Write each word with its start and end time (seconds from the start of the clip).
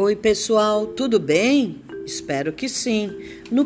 Oi, 0.00 0.14
pessoal, 0.14 0.86
tudo 0.86 1.18
bem? 1.18 1.82
Espero 2.06 2.52
que 2.52 2.68
sim. 2.68 3.10
No 3.50 3.64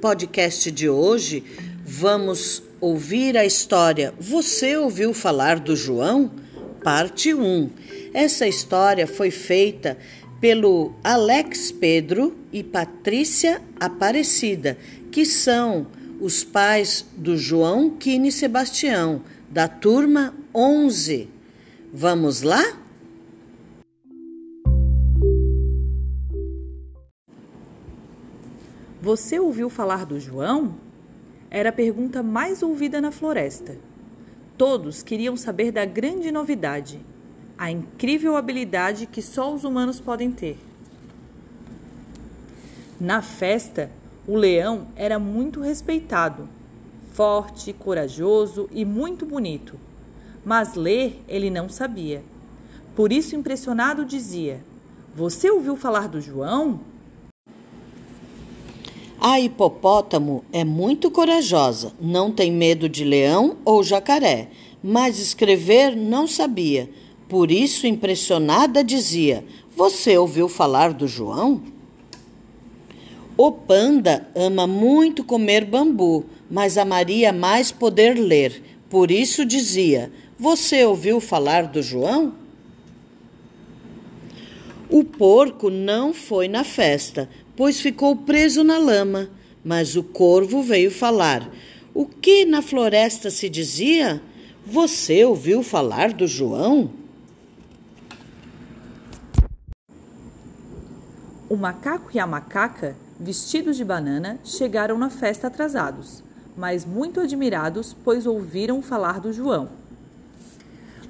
podcast 0.00 0.70
de 0.70 0.88
hoje, 0.88 1.44
vamos 1.84 2.62
ouvir 2.80 3.36
a 3.36 3.44
história 3.44 4.14
Você 4.18 4.78
ouviu 4.78 5.12
falar 5.12 5.60
do 5.60 5.76
João? 5.76 6.30
Parte 6.82 7.34
1. 7.34 7.68
Essa 8.14 8.48
história 8.48 9.06
foi 9.06 9.30
feita 9.30 9.98
pelo 10.40 10.94
Alex 11.04 11.70
Pedro 11.70 12.38
e 12.50 12.64
Patrícia 12.64 13.60
Aparecida, 13.78 14.78
que 15.12 15.26
são 15.26 15.88
os 16.22 16.42
pais 16.42 17.04
do 17.18 17.36
João 17.36 17.90
Kine 17.98 18.32
Sebastião, 18.32 19.20
da 19.50 19.68
turma 19.68 20.34
11. 20.54 21.28
Vamos 21.92 22.40
lá? 22.40 22.80
Você 29.02 29.40
ouviu 29.40 29.70
falar 29.70 30.04
do 30.04 30.20
João? 30.20 30.74
Era 31.50 31.70
a 31.70 31.72
pergunta 31.72 32.22
mais 32.22 32.62
ouvida 32.62 33.00
na 33.00 33.10
floresta. 33.10 33.78
Todos 34.58 35.02
queriam 35.02 35.38
saber 35.38 35.72
da 35.72 35.86
grande 35.86 36.30
novidade, 36.30 37.00
a 37.56 37.70
incrível 37.70 38.36
habilidade 38.36 39.06
que 39.06 39.22
só 39.22 39.54
os 39.54 39.64
humanos 39.64 39.98
podem 39.98 40.30
ter. 40.30 40.58
Na 43.00 43.22
festa, 43.22 43.90
o 44.28 44.36
leão 44.36 44.88
era 44.94 45.18
muito 45.18 45.62
respeitado, 45.62 46.46
forte, 47.14 47.72
corajoso 47.72 48.68
e 48.70 48.84
muito 48.84 49.24
bonito. 49.24 49.80
Mas 50.44 50.74
ler 50.74 51.24
ele 51.26 51.48
não 51.48 51.70
sabia. 51.70 52.22
Por 52.94 53.12
isso, 53.12 53.34
impressionado, 53.34 54.04
dizia: 54.04 54.62
Você 55.14 55.50
ouviu 55.50 55.74
falar 55.74 56.06
do 56.06 56.20
João? 56.20 56.80
A 59.22 59.38
hipopótamo 59.38 60.42
é 60.50 60.64
muito 60.64 61.10
corajosa, 61.10 61.92
não 62.00 62.32
tem 62.32 62.50
medo 62.50 62.88
de 62.88 63.04
leão 63.04 63.58
ou 63.66 63.84
jacaré, 63.84 64.48
mas 64.82 65.18
escrever 65.18 65.94
não 65.94 66.26
sabia. 66.26 66.88
Por 67.28 67.50
isso, 67.50 67.86
impressionada, 67.86 68.82
dizia: 68.82 69.44
Você 69.76 70.16
ouviu 70.16 70.48
falar 70.48 70.94
do 70.94 71.06
João? 71.06 71.60
O 73.36 73.52
panda 73.52 74.26
ama 74.34 74.66
muito 74.66 75.22
comer 75.22 75.66
bambu, 75.66 76.24
mas 76.50 76.78
amaria 76.78 77.30
mais 77.30 77.70
poder 77.70 78.14
ler. 78.14 78.62
Por 78.88 79.10
isso 79.10 79.44
dizia: 79.44 80.10
Você 80.38 80.82
ouviu 80.82 81.20
falar 81.20 81.66
do 81.66 81.82
João? 81.82 82.32
O 84.88 85.04
porco 85.04 85.70
não 85.70 86.12
foi 86.12 86.48
na 86.48 86.64
festa, 86.64 87.28
pois 87.60 87.78
ficou 87.78 88.16
preso 88.16 88.64
na 88.64 88.78
lama. 88.78 89.28
Mas 89.62 89.94
o 89.94 90.02
corvo 90.02 90.62
veio 90.62 90.90
falar. 90.90 91.46
O 91.92 92.06
que 92.06 92.46
na 92.46 92.62
floresta 92.62 93.30
se 93.30 93.50
dizia? 93.50 94.22
Você 94.64 95.26
ouviu 95.26 95.62
falar 95.62 96.14
do 96.14 96.26
João? 96.26 96.90
O 101.50 101.54
macaco 101.54 102.08
e 102.14 102.18
a 102.18 102.26
macaca, 102.26 102.96
vestidos 103.18 103.76
de 103.76 103.84
banana, 103.84 104.38
chegaram 104.42 104.96
na 104.96 105.10
festa 105.10 105.48
atrasados, 105.48 106.24
mas 106.56 106.86
muito 106.86 107.20
admirados, 107.20 107.94
pois 108.02 108.26
ouviram 108.26 108.80
falar 108.80 109.20
do 109.20 109.34
João. 109.34 109.68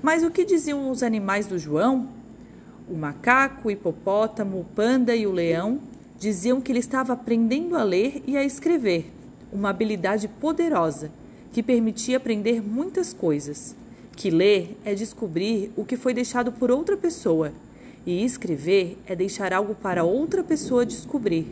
Mas 0.02 0.24
o 0.24 0.32
que 0.32 0.44
diziam 0.44 0.90
os 0.90 1.04
animais 1.04 1.46
do 1.46 1.60
João? 1.60 2.08
O 2.88 2.96
macaco, 2.96 3.68
o 3.68 3.70
hipopótamo, 3.70 4.58
o 4.58 4.64
panda 4.64 5.14
e 5.14 5.28
o 5.28 5.30
leão 5.30 5.88
diziam 6.20 6.60
que 6.60 6.70
ele 6.70 6.80
estava 6.80 7.14
aprendendo 7.14 7.74
a 7.74 7.82
ler 7.82 8.22
e 8.26 8.36
a 8.36 8.44
escrever, 8.44 9.10
uma 9.50 9.70
habilidade 9.70 10.28
poderosa 10.28 11.10
que 11.50 11.62
permitia 11.62 12.18
aprender 12.18 12.62
muitas 12.62 13.14
coisas. 13.14 13.74
Que 14.14 14.28
ler 14.28 14.78
é 14.84 14.94
descobrir 14.94 15.72
o 15.74 15.82
que 15.82 15.96
foi 15.96 16.12
deixado 16.12 16.52
por 16.52 16.70
outra 16.70 16.94
pessoa, 16.94 17.54
e 18.04 18.22
escrever 18.22 18.98
é 19.06 19.16
deixar 19.16 19.54
algo 19.54 19.74
para 19.74 20.04
outra 20.04 20.44
pessoa 20.44 20.84
descobrir. 20.84 21.46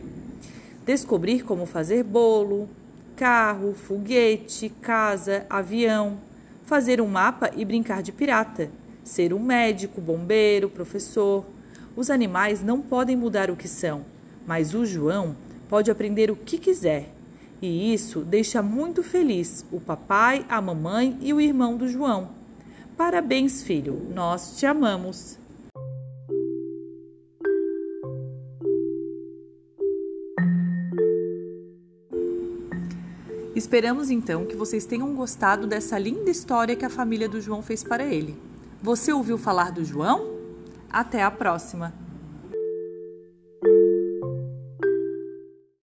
Descobrir 0.85 1.43
como 1.43 1.65
fazer 1.65 2.03
bolo, 2.03 2.69
carro, 3.15 3.73
foguete, 3.73 4.69
casa, 4.81 5.47
avião, 5.49 6.19
fazer 6.65 7.01
um 7.01 7.07
mapa 7.07 7.49
e 7.57 7.65
brincar 7.65 8.03
de 8.03 8.11
pirata, 8.11 8.69
ser 9.03 9.33
um 9.33 9.39
médico, 9.39 9.99
bombeiro, 9.99 10.69
professor. 10.69 11.43
Os 11.95 12.11
animais 12.11 12.61
não 12.61 12.79
podem 12.79 13.15
mudar 13.15 13.49
o 13.49 13.55
que 13.55 13.67
são 13.67 14.05
mas 14.49 14.73
o 14.73 14.83
João 14.83 15.35
pode 15.69 15.91
aprender 15.91 16.31
o 16.31 16.35
que 16.35 16.57
quiser. 16.57 17.13
E 17.61 17.93
isso 17.93 18.21
deixa 18.21 18.63
muito 18.63 19.03
feliz 19.03 19.63
o 19.71 19.79
papai, 19.79 20.43
a 20.49 20.59
mamãe 20.59 21.15
e 21.21 21.31
o 21.31 21.39
irmão 21.39 21.77
do 21.77 21.87
João. 21.87 22.31
Parabéns, 22.97 23.61
filho, 23.61 24.07
nós 24.11 24.57
te 24.57 24.65
amamos. 24.65 25.37
Esperamos 33.55 34.09
então 34.09 34.47
que 34.47 34.55
vocês 34.55 34.83
tenham 34.83 35.13
gostado 35.13 35.67
dessa 35.67 35.99
linda 35.99 36.31
história 36.31 36.75
que 36.75 36.85
a 36.85 36.89
família 36.89 37.29
do 37.29 37.39
João 37.39 37.61
fez 37.61 37.83
para 37.83 38.03
ele. 38.03 38.35
Você 38.81 39.13
ouviu 39.13 39.37
falar 39.37 39.71
do 39.71 39.85
João? 39.85 40.39
Até 40.89 41.21
a 41.21 41.29
próxima! 41.29 42.08